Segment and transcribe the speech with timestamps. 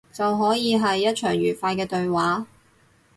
[0.11, 2.47] 就可以係一場愉快嘅對話